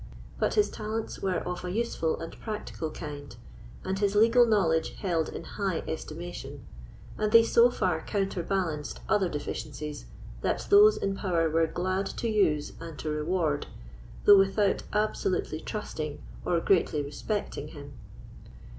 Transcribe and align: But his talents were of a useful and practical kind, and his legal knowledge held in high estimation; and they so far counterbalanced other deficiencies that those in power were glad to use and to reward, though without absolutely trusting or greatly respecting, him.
But 0.39 0.55
his 0.55 0.71
talents 0.71 1.21
were 1.21 1.41
of 1.47 1.63
a 1.63 1.69
useful 1.69 2.19
and 2.19 2.35
practical 2.39 2.89
kind, 2.89 3.35
and 3.83 3.99
his 3.99 4.15
legal 4.15 4.47
knowledge 4.47 4.95
held 4.95 5.29
in 5.29 5.43
high 5.43 5.83
estimation; 5.87 6.65
and 7.19 7.31
they 7.31 7.43
so 7.43 7.69
far 7.69 8.01
counterbalanced 8.01 8.99
other 9.07 9.29
deficiencies 9.29 10.05
that 10.41 10.65
those 10.71 10.97
in 10.97 11.15
power 11.15 11.51
were 11.51 11.67
glad 11.67 12.07
to 12.07 12.27
use 12.27 12.73
and 12.79 12.97
to 12.97 13.11
reward, 13.11 13.67
though 14.25 14.39
without 14.39 14.81
absolutely 14.91 15.59
trusting 15.59 16.19
or 16.45 16.59
greatly 16.61 17.03
respecting, 17.03 17.67
him. 17.67 17.93